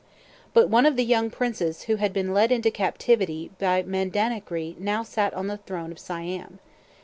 [0.55, 5.03] But one of the young princes who had been led into captivity by Mandanahgri now
[5.03, 6.57] sat on the throne of Siam.